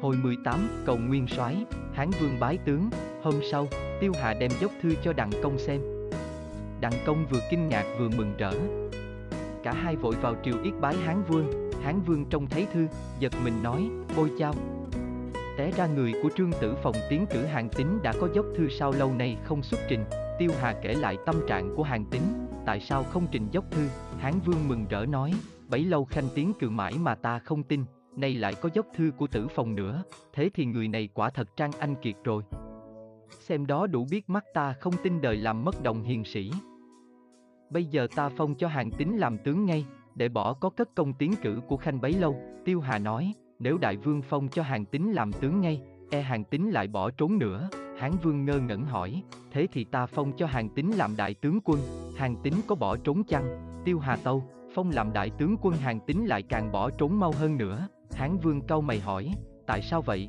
[0.00, 2.90] Hồi 18, cầu nguyên soái Hán vương bái tướng,
[3.22, 3.68] hôm sau,
[4.00, 5.80] Tiêu Hà đem dốc thư cho Đặng Công xem.
[6.80, 8.52] Đặng Công vừa kinh ngạc vừa mừng rỡ.
[9.62, 12.86] Cả hai vội vào triều yết bái Hán vương, Hán vương trông thấy thư,
[13.20, 14.54] giật mình nói, ôi chao.
[15.58, 18.68] Té ra người của trương tử phòng tiến cử hàng tính đã có dốc thư
[18.68, 20.04] sao lâu nay không xuất trình,
[20.38, 23.88] Tiêu Hà kể lại tâm trạng của hàng tính, tại sao không trình dốc thư,
[24.18, 25.32] Hán vương mừng rỡ nói,
[25.68, 27.84] bấy lâu khanh tiến cử mãi mà ta không tin,
[28.18, 30.02] nay lại có dốc thư của tử phòng nữa,
[30.32, 32.42] thế thì người này quả thật trang anh kiệt rồi.
[33.30, 36.50] Xem đó đủ biết mắt ta không tin đời làm mất đồng hiền sĩ.
[37.70, 41.12] Bây giờ ta phong cho hàng tín làm tướng ngay, để bỏ có cất công
[41.12, 44.84] tiến cử của khanh bấy lâu, Tiêu Hà nói, nếu đại vương phong cho hàng
[44.84, 47.68] tín làm tướng ngay, e hàng tín lại bỏ trốn nữa.
[47.98, 51.58] Hán vương ngơ ngẩn hỏi, thế thì ta phong cho hàng tín làm đại tướng
[51.64, 51.80] quân,
[52.16, 53.44] hàng tín có bỏ trốn chăng?
[53.84, 57.32] Tiêu Hà Tâu, phong làm đại tướng quân hàng tín lại càng bỏ trốn mau
[57.32, 57.88] hơn nữa.
[58.12, 59.34] Hán vương câu mày hỏi,
[59.66, 60.28] tại sao vậy?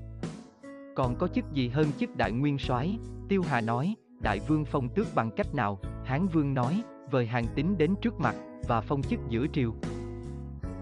[0.96, 2.98] Còn có chức gì hơn chức đại nguyên soái?
[3.30, 5.80] Tiêu Hà nói, đại vương phong tước bằng cách nào?
[6.06, 8.36] Hán vương nói, vời hàng tín đến trước mặt
[8.68, 9.74] và phong chức giữa triều.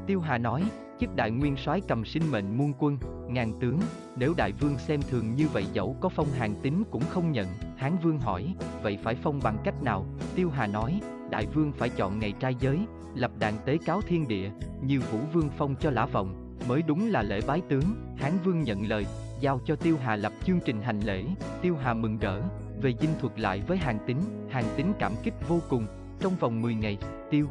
[0.08, 0.64] Tiêu Hà nói,
[1.00, 3.80] chức đại nguyên soái cầm sinh mệnh muôn quân, ngàn tướng,
[4.18, 7.48] nếu đại vương xem thường như vậy dẫu có phong hàng tín cũng không nhận.
[7.78, 10.06] Hán vương hỏi, vậy phải phong bằng cách nào?
[10.36, 12.80] Tiêu Hà nói, đại vương phải chọn ngày trai giới,
[13.16, 17.12] lập đàn tế cáo thiên địa, như vũ vương phong cho lã vọng, mới đúng
[17.12, 19.06] là lễ bái tướng, Hán Vương nhận lời,
[19.40, 21.26] giao cho Tiêu Hà lập chương trình hành lễ,
[21.62, 22.42] Tiêu Hà mừng rỡ,
[22.82, 24.18] về dinh thuật lại với hàng tính,
[24.50, 25.88] hàng tính cảm kích vô cùng,
[26.20, 26.98] trong vòng 10 ngày,
[27.32, 27.48] Tiêu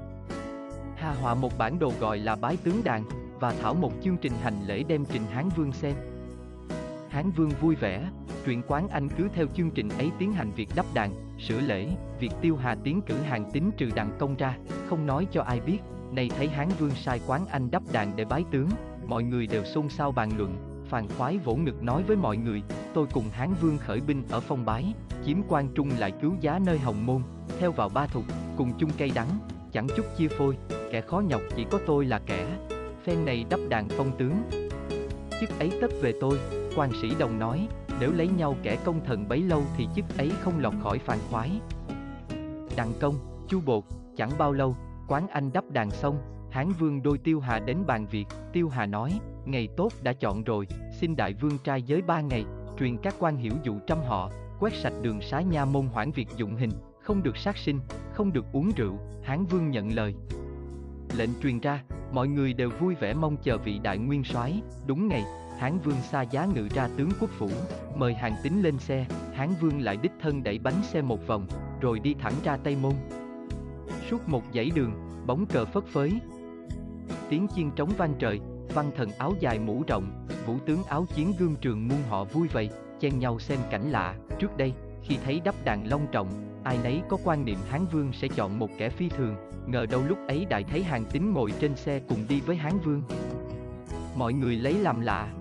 [0.97, 3.05] Hà họa một bản đồ gọi là bái tướng đàn,
[3.41, 5.95] và thảo một chương trình hành lễ đem trình Hán Vương xem.
[7.09, 8.11] Hán Vương vui vẻ,
[8.45, 11.89] truyện quán anh cứ theo chương trình ấy tiến hành việc đắp đàn, sửa lễ,
[12.21, 15.61] việc Tiêu Hà tiến cử hàng tính trừ đàn công ra, không nói cho ai
[15.61, 15.79] biết,
[16.15, 18.69] nay thấy Hán Vương sai quán anh đắp đàn để bái tướng,
[19.07, 20.57] mọi người đều xôn xao bàn luận,
[20.89, 22.63] Phàn khoái vỗ ngực nói với mọi người,
[22.95, 24.95] tôi cùng Hán Vương khởi binh ở phong bái,
[25.27, 27.23] chiếm quan trung lại cứu giá nơi hồng môn,
[27.59, 28.25] theo vào ba thục,
[28.57, 29.29] cùng chung cây đắng,
[29.73, 30.57] chẳng chút chia phôi,
[30.93, 32.47] kẻ khó nhọc chỉ có tôi là kẻ,
[33.05, 34.43] phen này đắp đàn phong tướng.
[35.41, 36.39] Chức ấy tất về tôi,
[36.77, 37.69] quan sĩ đồng nói,
[38.01, 41.19] nếu lấy nhau kẻ công thần bấy lâu thì chức ấy không lọt khỏi phàn
[41.31, 41.51] khoái.
[42.77, 43.15] Đặng công,
[43.49, 43.85] chu bột,
[44.17, 44.77] chẳng bao lâu,
[45.09, 46.19] quán anh đắp đàn xong,
[46.51, 50.45] Hán vương đôi Tiêu Hà đến bàn việc, Tiêu Hà nói, ngày tốt đã chọn
[50.45, 50.67] rồi,
[51.01, 52.45] xin đại vương trai giới ba ngày,
[52.79, 56.29] truyền các quan hiểu dụ trăm họ, quét sạch đường xá nha môn hoãn việc
[56.37, 56.71] dụng hình,
[57.03, 57.81] không được sát sinh,
[58.13, 60.15] không được uống rượu, Hán vương nhận lời.
[61.17, 61.83] Lệnh truyền ra,
[62.13, 64.63] mọi người đều vui vẻ mong chờ vị đại nguyên soái.
[64.87, 65.25] đúng ngày,
[65.59, 67.51] Hán vương xa giá ngự ra tướng quốc phủ,
[67.97, 71.47] mời hàng tín lên xe, Hán vương lại đích thân đẩy bánh xe một vòng,
[71.81, 72.93] rồi đi thẳng ra Tây Môn.
[74.15, 74.93] Suốt một dãy đường,
[75.27, 76.13] bóng cờ phất phới,
[77.31, 78.41] tiếng chiên trống vang trời,
[78.75, 82.49] văn thần áo dài mũ rộng, vũ tướng áo chiến gương trường muôn họ vui
[82.49, 82.71] vầy,
[83.01, 84.15] chen nhau xem cảnh lạ.
[84.39, 86.29] Trước đây, khi thấy đắp đàn long trọng,
[86.65, 89.37] ai nấy có quan niệm Hán Vương sẽ chọn một kẻ phi thường,
[89.67, 92.79] ngờ đâu lúc ấy đại thấy hàng tín ngồi trên xe cùng đi với Hán
[92.79, 93.03] Vương.
[94.17, 95.33] Mọi người lấy làm lạ.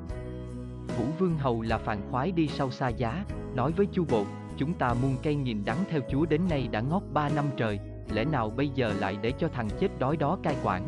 [0.98, 4.26] Vũ Vương Hầu là phàn khoái đi sau xa giá, nói với Chu bộ
[4.58, 7.80] chúng ta muôn cây nhìn đắng theo chúa đến nay đã ngót ba năm trời,
[8.12, 10.88] lẽ nào bây giờ lại để cho thằng chết đói đó cai quản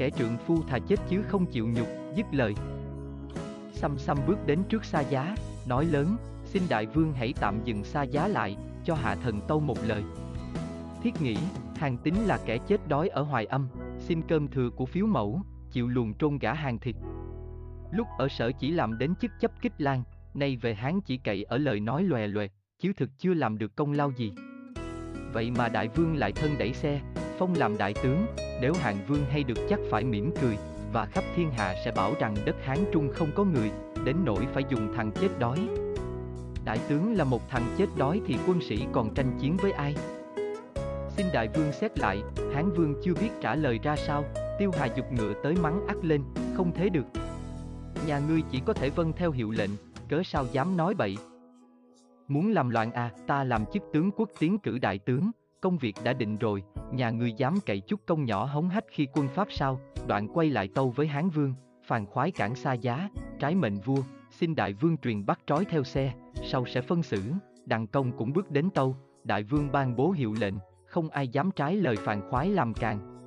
[0.00, 2.54] kẻ trượng phu thà chết chứ không chịu nhục, dứt lời.
[3.72, 7.84] Xăm xăm bước đến trước xa giá, nói lớn, xin đại vương hãy tạm dừng
[7.84, 10.02] xa giá lại, cho hạ thần tâu một lời.
[11.02, 11.36] Thiết nghĩ,
[11.76, 15.42] hàng tính là kẻ chết đói ở hoài âm, xin cơm thừa của phiếu mẫu,
[15.70, 16.96] chịu luồn trôn gã hàng thịt.
[17.92, 20.02] Lúc ở sở chỉ làm đến chức chấp kích lan,
[20.34, 23.76] nay về Hán chỉ cậy ở lời nói lòe loẹt, chứ thực chưa làm được
[23.76, 24.32] công lao gì.
[25.32, 27.00] Vậy mà đại vương lại thân đẩy xe,
[27.38, 28.26] phong làm đại tướng,
[28.60, 30.56] nếu hạng Vương hay được chắc phải mỉm cười,
[30.92, 33.70] và khắp thiên hạ sẽ bảo rằng đất Hán Trung không có người,
[34.04, 35.68] đến nỗi phải dùng thằng chết đói.
[36.64, 39.94] Đại tướng là một thằng chết đói thì quân sĩ còn tranh chiến với ai?
[41.16, 42.22] Xin đại vương xét lại,
[42.54, 44.24] Hán Vương chưa biết trả lời ra sao,
[44.58, 46.22] Tiêu Hà dục ngựa tới mắng ắt lên,
[46.56, 47.06] không thế được.
[48.06, 49.70] Nhà ngươi chỉ có thể vâng theo hiệu lệnh,
[50.08, 51.16] cớ sao dám nói bậy.
[52.30, 55.30] Muốn làm loạn à, ta làm chức tướng quốc tiến cử đại tướng,
[55.60, 56.62] công việc đã định rồi,
[56.92, 60.50] nhà ngươi dám cậy chút công nhỏ hống hách khi quân Pháp sao, đoạn quay
[60.50, 61.54] lại tâu với Hán Vương,
[61.86, 65.84] phàn khoái cản xa giá, trái mệnh vua, xin đại vương truyền bắt trói theo
[65.84, 66.12] xe,
[66.42, 67.22] sau sẽ phân xử,
[67.66, 70.54] đặng công cũng bước đến tâu, đại vương ban bố hiệu lệnh,
[70.86, 73.20] không ai dám trái lời phàn khoái làm càng.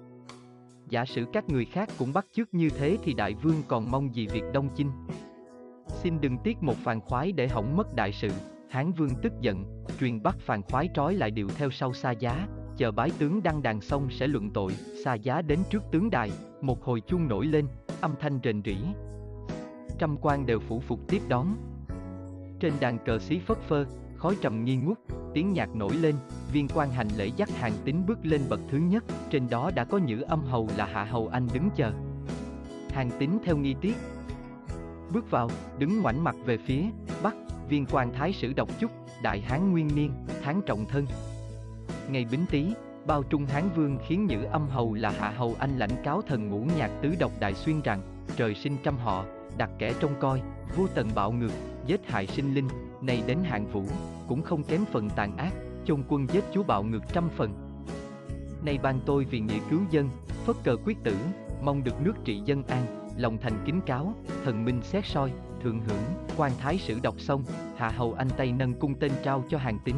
[0.90, 4.16] Giả sử các người khác cũng bắt chước như thế thì đại vương còn mong
[4.16, 4.92] gì việc đông chinh.
[5.88, 8.30] Xin đừng tiếc một phàn khoái để hỏng mất đại sự.
[8.74, 12.48] Hán Vương tức giận, truyền bắt phàn khoái trói lại điều theo sau xa giá,
[12.78, 14.72] chờ bái tướng đăng đàn xong sẽ luận tội,
[15.06, 16.32] xa giá đến trước tướng đài,
[16.62, 17.68] một hồi chuông nổi lên,
[18.02, 18.76] âm thanh rền rỉ.
[20.00, 21.56] trăm quan đều phủ phục tiếp đón.
[22.60, 23.86] Trên đàn cờ xí phất phơ,
[24.18, 24.98] khói trầm nghi ngút,
[25.34, 26.16] tiếng nhạc nổi lên,
[26.54, 29.84] viên quan hành lễ dắt hàng tín bước lên bậc thứ nhất, trên đó đã
[29.84, 31.92] có nhữ âm hầu là Hạ Hầu Anh đứng chờ.
[32.90, 33.96] Hàng tín theo nghi tiết.
[35.14, 35.50] Bước vào,
[35.80, 36.84] đứng ngoảnh mặt về phía,
[37.70, 40.12] viên quan thái sử độc chúc, đại hán nguyên niên,
[40.44, 41.06] tháng trọng thân.
[42.10, 42.66] Ngày bính tý,
[43.06, 46.50] bao trung hán vương khiến nhữ âm hầu là Hạ Hầu Anh lãnh cáo thần
[46.50, 48.02] ngũ nhạc tứ độc đại xuyên rằng,
[48.36, 49.26] trời sinh trăm họ,
[49.58, 50.42] đặt kẻ trông coi,
[50.76, 51.52] vô tần bạo ngược,
[51.86, 52.68] giết hại sinh linh,
[53.02, 53.84] này đến hạng vũ,
[54.28, 55.54] cũng không kém phần tàn ác,
[55.86, 57.54] chôn quân giết chúa bạo ngược trăm phần.
[58.66, 60.10] Nay ban tôi vì nghĩa cứu dân,
[60.46, 61.16] phất cờ quyết tử,
[61.64, 64.14] mong được nước trị dân an, lòng thành kính cáo,
[64.44, 65.32] thần minh xét soi,
[65.64, 66.04] thượng hưởng,
[66.38, 67.44] quan thái sử đọc xong,
[67.78, 69.96] hạ hầu anh tay nâng cung tên trao cho hàng tín.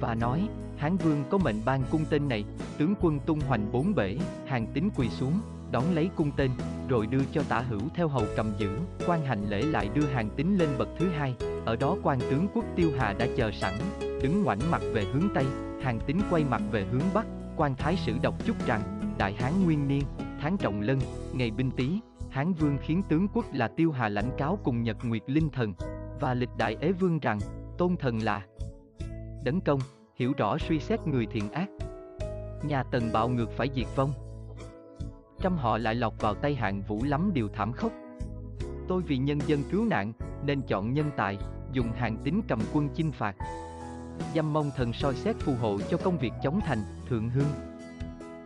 [0.00, 2.44] Và nói, Hán vương có mệnh ban cung tên này,
[2.78, 4.16] tướng quân tung hoành bốn bể,
[4.46, 5.40] hàng tín quỳ xuống,
[5.70, 6.50] đón lấy cung tên,
[6.88, 10.30] rồi đưa cho tả hữu theo hầu cầm giữ, quan hành lễ lại đưa hàng
[10.36, 11.34] tín lên bậc thứ hai,
[11.64, 13.74] ở đó quan tướng quốc tiêu hà đã chờ sẵn,
[14.22, 15.46] đứng ngoảnh mặt về hướng tây,
[15.82, 17.26] hàng tín quay mặt về hướng bắc,
[17.56, 20.02] quan thái sử đọc chúc rằng, đại hán nguyên niên,
[20.44, 20.98] tháng trọng lân,
[21.32, 22.00] ngày binh tý,
[22.30, 25.74] hán vương khiến tướng quốc là tiêu hà lãnh cáo cùng nhật nguyệt linh thần,
[26.20, 27.38] và lịch đại ế vương rằng,
[27.78, 28.46] tôn thần là
[29.44, 29.80] đấng công,
[30.16, 31.68] hiểu rõ suy xét người thiện ác.
[32.62, 34.12] Nhà tần bạo ngược phải diệt vong,
[35.40, 37.92] trăm họ lại lọt vào tay hạng vũ lắm điều thảm khốc.
[38.88, 40.12] Tôi vì nhân dân cứu nạn,
[40.46, 41.38] nên chọn nhân tài,
[41.72, 43.36] dùng hàng tín cầm quân chinh phạt.
[44.34, 47.73] Dâm mong thần soi xét phù hộ cho công việc chống thành, thượng hương.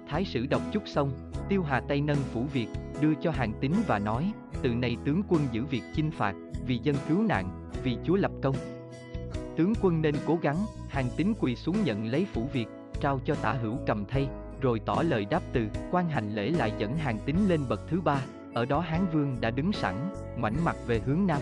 [0.08, 1.10] Thái sử đọc chút xong,
[1.49, 2.66] tiêu hà tay nâng phủ Việt,
[3.00, 4.32] đưa cho hàng tín và nói,
[4.62, 6.34] từ nay tướng quân giữ việc chinh phạt,
[6.66, 8.56] vì dân cứu nạn, vì chúa lập công.
[9.56, 10.56] Tướng quân nên cố gắng,
[10.88, 12.66] hàng tín quỳ xuống nhận lấy phủ Việt,
[13.00, 14.28] trao cho tả hữu cầm thay,
[14.60, 18.00] rồi tỏ lời đáp từ, quan hành lễ lại dẫn hàng tín lên bậc thứ
[18.00, 18.22] ba,
[18.54, 19.94] ở đó Hán Vương đã đứng sẵn,
[20.38, 21.40] ngoảnh mặt về hướng nam.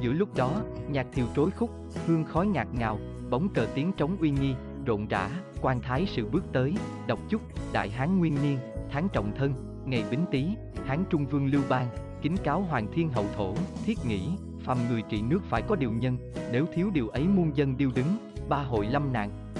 [0.00, 1.70] Giữa lúc đó, nhạc thiều trối khúc,
[2.06, 2.98] hương khói ngạt ngào,
[3.30, 4.54] bóng cờ tiếng trống uy nghi,
[4.86, 5.30] rộn rã,
[5.62, 6.74] quan thái sự bước tới,
[7.06, 7.42] đọc chúc,
[7.72, 8.58] đại hán nguyên niên,
[8.90, 9.54] tháng trọng thân,
[9.84, 10.46] ngày bính tý,
[10.86, 11.86] hán trung vương lưu bang,
[12.22, 13.54] kính cáo hoàng thiên hậu thổ,
[13.84, 14.28] thiết nghĩ,
[14.60, 17.90] phàm người trị nước phải có điều nhân, nếu thiếu điều ấy muôn dân điêu
[17.94, 19.50] đứng, ba hội lâm nạn,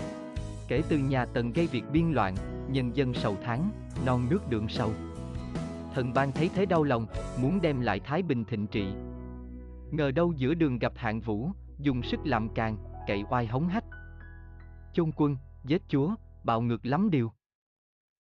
[0.71, 2.35] Kể từ nhà Tần gây việc biên loạn,
[2.69, 3.71] nhân dân sầu tháng,
[4.07, 4.91] non nước đường sâu.
[5.95, 7.07] Thần ban thấy thế đau lòng,
[7.43, 8.93] muốn đem lại thái bình thịnh trị.
[9.91, 12.77] Ngờ đâu giữa đường gặp hạng vũ, dùng sức làm càng,
[13.07, 13.85] cậy oai hống hách.
[14.93, 16.15] Chôn quân, giết chúa,
[16.45, 17.33] bạo ngược lắm điều.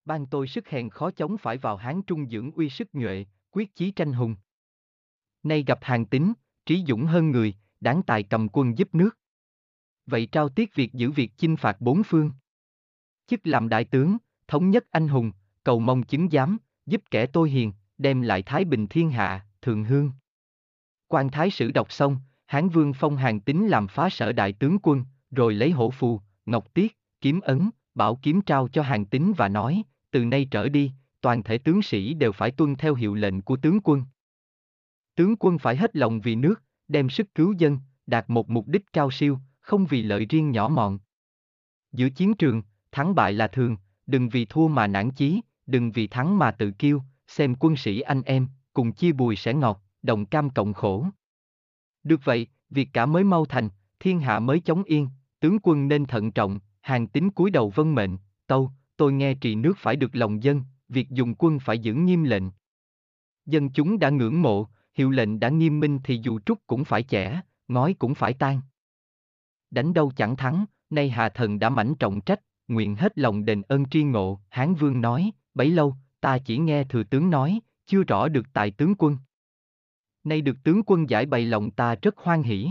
[0.04, 3.74] Ban tôi sức hèn khó chống phải vào hán trung dưỡng uy sức nhuệ, quyết
[3.74, 4.36] chí tranh hùng.
[5.42, 6.32] Nay gặp hàng tính,
[6.66, 9.10] trí dũng hơn người, đáng tài cầm quân giúp nước.
[10.06, 12.30] Vậy trao tiết việc giữ việc chinh phạt bốn phương
[13.30, 14.16] chức làm đại tướng,
[14.48, 15.32] thống nhất anh hùng,
[15.64, 19.84] cầu mong chứng giám, giúp kẻ tôi hiền, đem lại thái bình thiên hạ, thường
[19.84, 20.12] hương.
[21.08, 22.16] Quan thái sử đọc xong,
[22.46, 26.20] Hán Vương phong hàng tính làm phá sở đại tướng quân, rồi lấy hổ phù,
[26.46, 30.68] ngọc tiết, kiếm ấn, bảo kiếm trao cho hàng tín và nói, từ nay trở
[30.68, 34.04] đi, toàn thể tướng sĩ đều phải tuân theo hiệu lệnh của tướng quân.
[35.14, 38.92] Tướng quân phải hết lòng vì nước, đem sức cứu dân, đạt một mục đích
[38.92, 40.98] cao siêu, không vì lợi riêng nhỏ mọn.
[41.92, 42.62] Giữa chiến trường,
[42.92, 43.76] thắng bại là thường,
[44.06, 48.00] đừng vì thua mà nản chí, đừng vì thắng mà tự kiêu, xem quân sĩ
[48.00, 51.06] anh em, cùng chia bùi sẻ ngọt, đồng cam cộng khổ.
[52.02, 53.68] Được vậy, việc cả mới mau thành,
[54.00, 55.08] thiên hạ mới chống yên,
[55.40, 59.54] tướng quân nên thận trọng, hàng tính cúi đầu vân mệnh, tâu, tôi nghe trị
[59.54, 62.44] nước phải được lòng dân, việc dùng quân phải giữ nghiêm lệnh.
[63.46, 67.02] Dân chúng đã ngưỡng mộ, hiệu lệnh đã nghiêm minh thì dù trúc cũng phải
[67.02, 68.60] chẻ, ngói cũng phải tan.
[69.70, 73.62] Đánh đâu chẳng thắng, nay hạ thần đã mảnh trọng trách, nguyện hết lòng đền
[73.62, 78.02] ơn tri ngộ, Hán Vương nói, bấy lâu, ta chỉ nghe thừa tướng nói, chưa
[78.02, 79.18] rõ được tại tướng quân.
[80.24, 82.68] Nay được tướng quân giải bày lòng ta rất hoan hỷ.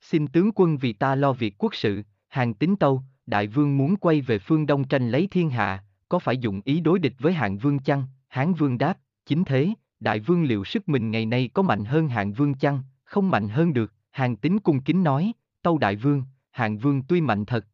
[0.00, 2.02] Xin tướng quân vì ta lo việc quốc sự,
[2.34, 6.18] hàng tính tâu, đại vương muốn quay về phương đông tranh lấy thiên hạ, có
[6.18, 8.04] phải dụng ý đối địch với hạng vương chăng?
[8.28, 9.68] Hán vương đáp, chính thế,
[10.00, 12.82] đại vương liệu sức mình ngày nay có mạnh hơn hạng vương chăng?
[13.04, 17.20] Không mạnh hơn được, hàng tính cung kính nói, tâu đại vương, hạng vương tuy
[17.20, 17.66] mạnh thật,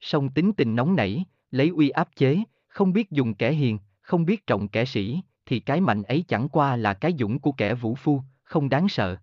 [0.00, 4.24] song tính tình nóng nảy, lấy uy áp chế, không biết dùng kẻ hiền, không
[4.24, 7.74] biết trọng kẻ sĩ, thì cái mạnh ấy chẳng qua là cái dũng của kẻ
[7.74, 9.16] vũ phu, không đáng sợ.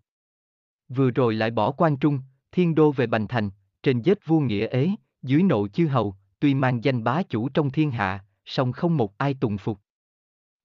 [0.89, 2.19] Vừa rồi lại bỏ quan trung,
[2.51, 3.49] thiên đô về bành thành,
[3.85, 4.89] trên vết vua nghĩa ế,
[5.21, 9.17] dưới nộ chư hầu, tuy mang danh bá chủ trong thiên hạ, song không một
[9.17, 9.79] ai tùng phục.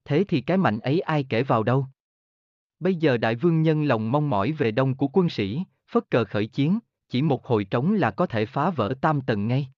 [0.05, 1.87] Thế thì cái mạnh ấy ai kể vào đâu?
[2.79, 6.25] Bây giờ đại vương nhân lòng mong mỏi về đông của quân sĩ, phất cờ
[6.25, 9.69] khởi chiến, chỉ một hồi trống là có thể phá vỡ tam tầng ngay.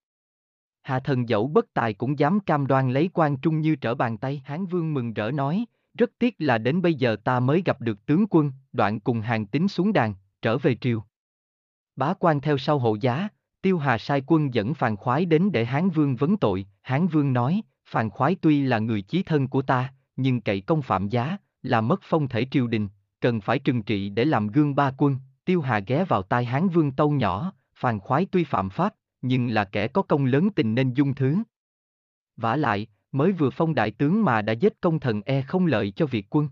[0.83, 4.19] Hạ thần dẫu bất tài cũng dám cam đoan lấy quan trung như trở bàn
[4.19, 4.43] tay.
[4.45, 8.07] Hán vương mừng rỡ nói, rất tiếc là đến bây giờ ta mới gặp được
[8.07, 11.05] tướng quân, đoạn cùng hàng tín xuống đàn, trở về triều.
[11.97, 13.29] Bá quan theo sau hộ giá,
[13.63, 17.33] Tiêu Hà sai quân dẫn Phàn Khoái đến để Hán Vương vấn tội, Hán Vương
[17.33, 21.37] nói, Phàn Khoái tuy là người chí thân của ta, nhưng cậy công phạm giá,
[21.63, 22.89] là mất phong thể triều đình,
[23.21, 26.69] cần phải trừng trị để làm gương ba quân, Tiêu Hà ghé vào tai Hán
[26.69, 30.75] Vương tâu nhỏ, Phàn Khoái tuy phạm pháp, nhưng là kẻ có công lớn tình
[30.75, 31.37] nên dung thứ.
[32.37, 35.91] vả lại, mới vừa phong đại tướng mà đã giết công thần e không lợi
[35.91, 36.49] cho việc quân.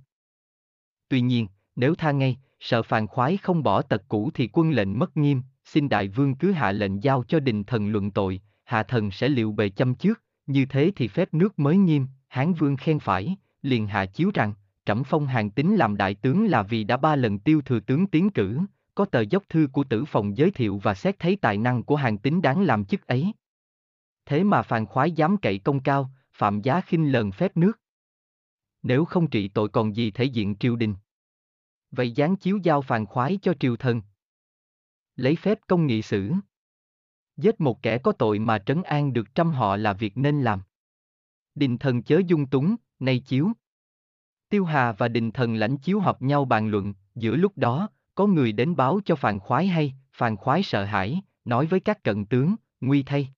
[1.09, 4.99] Tuy nhiên, nếu tha ngay, sợ phàn khoái không bỏ tật cũ thì quân lệnh
[4.99, 8.83] mất nghiêm, xin đại vương cứ hạ lệnh giao cho đình thần luận tội, hạ
[8.83, 12.77] thần sẽ liệu bề chăm trước, như thế thì phép nước mới nghiêm, hán vương
[12.77, 14.53] khen phải, liền hạ chiếu rằng,
[14.85, 18.07] trẫm phong hàng tính làm đại tướng là vì đã ba lần tiêu thừa tướng
[18.07, 18.61] tiến cử,
[18.95, 21.97] có tờ dốc thư của tử phòng giới thiệu và xét thấy tài năng của
[21.97, 23.33] hàng tính đáng làm chức ấy.
[24.27, 27.81] Thế mà phàn khoái dám cậy công cao, phạm giá khinh lờn phép nước.
[28.83, 30.95] Nếu không trị tội còn gì thể diện triều đình.
[31.91, 34.03] Vậy gián chiếu giao phàn khoái cho triều thần.
[35.17, 36.33] Lấy phép công nghị xử.
[37.37, 40.61] Giết một kẻ có tội mà trấn an được trăm họ là việc nên làm.
[41.55, 43.53] Đình thần chớ dung túng, nay chiếu.
[44.49, 48.27] Tiêu Hà và đình thần lãnh chiếu họp nhau bàn luận, giữa lúc đó, có
[48.27, 52.27] người đến báo cho phàn khoái hay, phàn khoái sợ hãi, nói với các cận
[52.27, 53.29] tướng, nguy thay.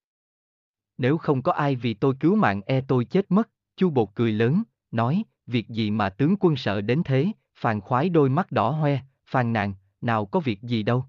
[0.98, 4.32] Nếu không có ai vì tôi cứu mạng e tôi chết mất, Chu Bột cười
[4.32, 8.70] lớn, nói, việc gì mà tướng quân sợ đến thế, phàn khoái đôi mắt đỏ
[8.70, 11.04] hoe, phàn nàn, nào có việc gì đâu.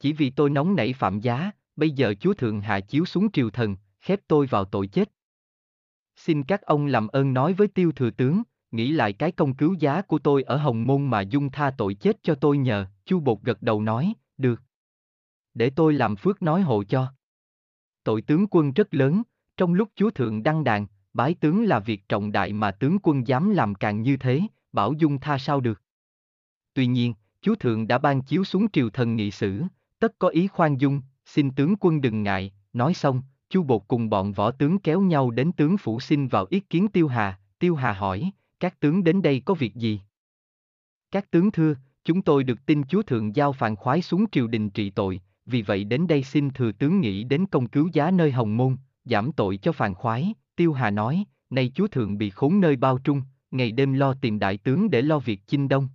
[0.00, 3.50] Chỉ vì tôi nóng nảy phạm giá, bây giờ chúa thượng hạ chiếu xuống triều
[3.50, 5.12] thần, khép tôi vào tội chết.
[6.16, 9.74] Xin các ông làm ơn nói với tiêu thừa tướng, nghĩ lại cái công cứu
[9.78, 13.20] giá của tôi ở Hồng Môn mà dung tha tội chết cho tôi nhờ, Chu
[13.20, 14.62] Bột gật đầu nói, được.
[15.54, 17.12] Để tôi làm phước nói hộ cho.
[18.04, 19.22] Tội tướng quân rất lớn,
[19.56, 23.26] trong lúc chúa thượng đăng đàn, bái tướng là việc trọng đại mà tướng quân
[23.26, 24.40] dám làm càng như thế,
[24.74, 25.82] bảo dung tha sao được.
[26.74, 29.62] Tuy nhiên, chúa thượng đã ban chiếu xuống triều thần nghị sử,
[29.98, 34.10] tất có ý khoan dung, xin tướng quân đừng ngại, nói xong, chu bột cùng
[34.10, 37.74] bọn võ tướng kéo nhau đến tướng phủ xin vào ý kiến tiêu hà, tiêu
[37.74, 40.00] hà hỏi, các tướng đến đây có việc gì?
[41.10, 44.70] Các tướng thưa, chúng tôi được tin chúa thượng giao phàn khoái xuống triều đình
[44.70, 48.32] trị tội, vì vậy đến đây xin thừa tướng nghĩ đến công cứu giá nơi
[48.32, 52.60] hồng môn, giảm tội cho phàn khoái, tiêu hà nói, nay chúa thượng bị khốn
[52.60, 53.22] nơi bao trung,
[53.54, 55.88] ngày đêm lo tìm đại tướng để lo việc chinh đông.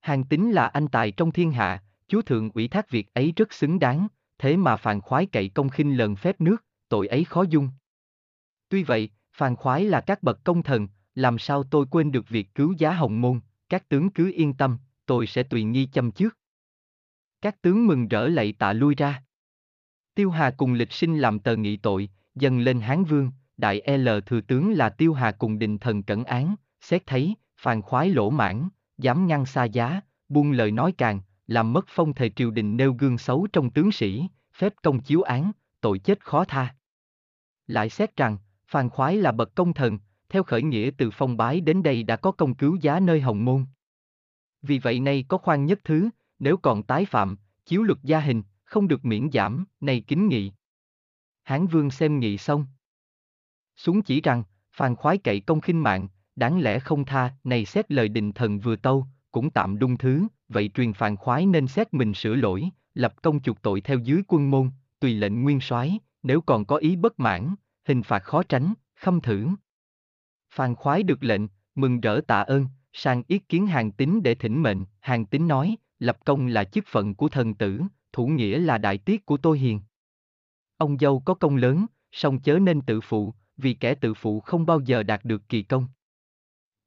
[0.00, 3.52] Hàng tính là anh tài trong thiên hạ, chúa thượng ủy thác việc ấy rất
[3.52, 7.42] xứng đáng, thế mà phàn khoái cậy công khinh lần phép nước, tội ấy khó
[7.42, 7.68] dung.
[8.68, 12.54] Tuy vậy, phàn khoái là các bậc công thần, làm sao tôi quên được việc
[12.54, 16.38] cứu giá hồng môn, các tướng cứ yên tâm, tôi sẽ tùy nghi chăm trước.
[17.40, 19.24] Các tướng mừng rỡ lạy tạ lui ra.
[20.14, 24.08] Tiêu Hà cùng lịch sinh làm tờ nghị tội, dâng lên Hán Vương, đại L
[24.26, 28.30] thừa tướng là Tiêu Hà cùng đình thần cẩn án, xét thấy, phàn khoái lỗ
[28.30, 32.76] mãn, dám ngăn xa giá, buông lời nói càng, làm mất phong thời triều đình
[32.76, 36.74] nêu gương xấu trong tướng sĩ, phép công chiếu án, tội chết khó tha.
[37.66, 39.98] Lại xét rằng, phàn khoái là bậc công thần,
[40.28, 43.44] theo khởi nghĩa từ phong bái đến đây đã có công cứu giá nơi hồng
[43.44, 43.66] môn.
[44.62, 46.08] Vì vậy nay có khoan nhất thứ,
[46.38, 47.36] nếu còn tái phạm,
[47.66, 50.52] chiếu luật gia hình, không được miễn giảm, này kính nghị.
[51.42, 52.66] Hán vương xem nghị xong.
[53.76, 57.92] Xuống chỉ rằng, phàn khoái cậy công khinh mạng, đáng lẽ không tha, này xét
[57.92, 61.94] lời đình thần vừa tâu, cũng tạm đung thứ, vậy truyền phàn khoái nên xét
[61.94, 64.70] mình sửa lỗi, lập công chuộc tội theo dưới quân môn,
[65.00, 69.20] tùy lệnh nguyên soái, nếu còn có ý bất mãn, hình phạt khó tránh, khâm
[69.20, 69.48] thử.
[70.54, 71.42] Phàn khoái được lệnh,
[71.74, 75.76] mừng rỡ tạ ơn, sang ý kiến hàng tín để thỉnh mệnh, hàng tín nói,
[75.98, 79.58] lập công là chức phận của thần tử, thủ nghĩa là đại tiết của tôi
[79.58, 79.80] hiền.
[80.76, 84.66] Ông dâu có công lớn, song chớ nên tự phụ, vì kẻ tự phụ không
[84.66, 85.88] bao giờ đạt được kỳ công.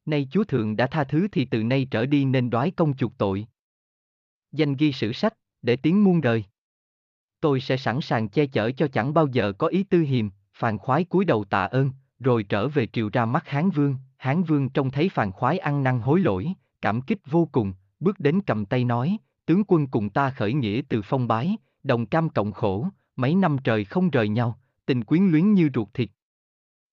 [0.05, 3.17] Nay Chúa Thượng đã tha thứ thì từ nay trở đi nên đoái công chuộc
[3.17, 3.47] tội.
[4.51, 6.43] Danh ghi sử sách, để tiếng muôn đời.
[7.41, 10.77] Tôi sẽ sẵn sàng che chở cho chẳng bao giờ có ý tư hiềm, phàn
[10.77, 14.69] khoái cúi đầu tạ ơn, rồi trở về triều ra mắt Hán Vương, Hán Vương
[14.69, 18.65] trông thấy phàn khoái ăn năn hối lỗi, cảm kích vô cùng, bước đến cầm
[18.65, 22.88] tay nói, tướng quân cùng ta khởi nghĩa từ phong bái, đồng cam cộng khổ,
[23.15, 26.09] mấy năm trời không rời nhau, tình quyến luyến như ruột thịt.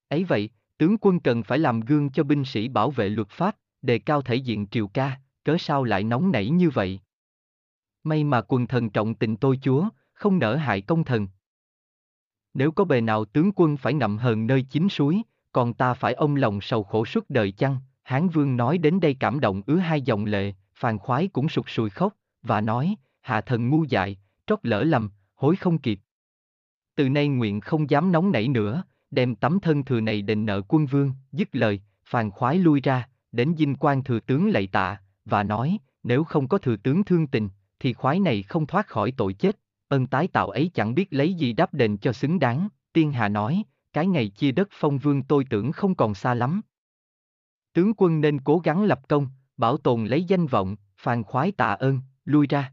[0.09, 0.51] Ấy vậy,
[0.83, 4.23] tướng quân cần phải làm gương cho binh sĩ bảo vệ luật pháp, đề cao
[4.23, 7.01] thể diện triều ca, cớ sao lại nóng nảy như vậy?
[8.05, 11.29] May mà quần thần trọng tình tôi chúa, không nỡ hại công thần.
[12.55, 15.23] Nếu có bề nào tướng quân phải ngậm hờn nơi chính suối,
[15.53, 17.77] còn ta phải ông lòng sầu khổ suốt đời chăng?
[18.03, 21.65] Hán vương nói đến đây cảm động ứa hai dòng lệ, phàn khoái cũng sụt
[21.69, 26.01] sùi khóc, và nói, hạ thần ngu dại, trót lỡ lầm, hối không kịp.
[26.95, 30.63] Từ nay nguyện không dám nóng nảy nữa, đem tấm thân thừa này đền nợ
[30.69, 35.01] quân vương, dứt lời, phàn khoái lui ra, đến dinh quan thừa tướng lạy tạ,
[35.25, 37.49] và nói, nếu không có thừa tướng thương tình,
[37.81, 41.35] thì khoái này không thoát khỏi tội chết, ân tái tạo ấy chẳng biết lấy
[41.35, 45.23] gì đáp đền cho xứng đáng, tiên hà nói, cái ngày chia đất phong vương
[45.23, 46.61] tôi tưởng không còn xa lắm.
[47.73, 49.27] Tướng quân nên cố gắng lập công,
[49.57, 52.73] bảo tồn lấy danh vọng, phàn khoái tạ ơn, lui ra.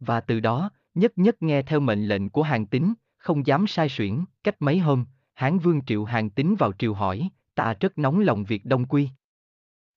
[0.00, 3.88] Và từ đó, nhất nhất nghe theo mệnh lệnh của hàng tín, không dám sai
[3.88, 5.04] suyển, cách mấy hôm,
[5.38, 9.08] Hán Vương Triệu hàng tín vào triều hỏi, ta rất nóng lòng việc đông quy.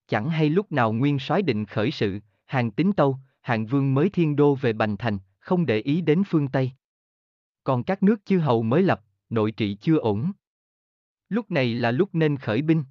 [0.07, 4.09] Chẳng hay lúc nào nguyên soái định khởi sự, hàng tín tâu, hàng vương mới
[4.09, 6.71] thiên đô về Bành Thành, không để ý đến phương Tây.
[7.63, 10.31] Còn các nước chư hầu mới lập, nội trị chưa ổn.
[11.29, 12.83] Lúc này là lúc nên khởi binh.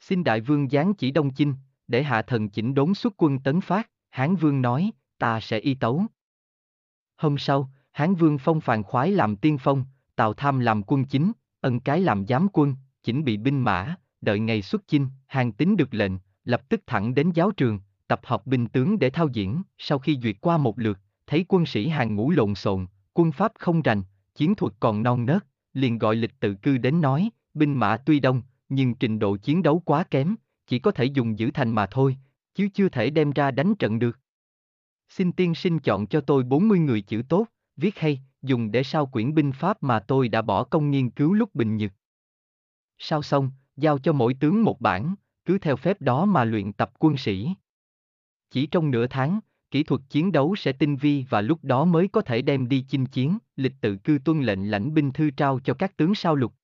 [0.00, 1.54] Xin đại vương giáng chỉ đông chinh,
[1.88, 5.74] để hạ thần chỉnh đốn xuất quân tấn phát, Hán Vương nói, ta sẽ y
[5.74, 6.06] tấu.
[7.16, 9.84] Hôm sau, Hán Vương phong phàn khoái làm tiên phong,
[10.16, 14.38] Tào Tham làm quân chính, ân cái làm giám quân, chỉnh bị binh mã, đợi
[14.38, 16.12] ngày xuất chinh, hàng tính được lệnh,
[16.44, 20.18] lập tức thẳng đến giáo trường, tập hợp binh tướng để thao diễn, sau khi
[20.22, 24.02] duyệt qua một lượt, thấy quân sĩ hàng ngũ lộn xộn, quân pháp không rành,
[24.34, 28.20] chiến thuật còn non nớt, liền gọi lịch tự cư đến nói, binh mã tuy
[28.20, 30.34] đông, nhưng trình độ chiến đấu quá kém,
[30.66, 32.16] chỉ có thể dùng giữ thành mà thôi,
[32.54, 34.18] chứ chưa thể đem ra đánh trận được.
[35.08, 39.06] Xin tiên sinh chọn cho tôi 40 người chữ tốt, viết hay, dùng để sao
[39.06, 41.92] quyển binh pháp mà tôi đã bỏ công nghiên cứu lúc bình nhật.
[42.98, 46.92] Sao xong, giao cho mỗi tướng một bản, cứ theo phép đó mà luyện tập
[46.98, 47.48] quân sĩ.
[48.50, 52.08] Chỉ trong nửa tháng, kỹ thuật chiến đấu sẽ tinh vi và lúc đó mới
[52.08, 55.60] có thể đem đi chinh chiến, lịch tự cư tuân lệnh lãnh binh thư trao
[55.64, 56.54] cho các tướng sao lục,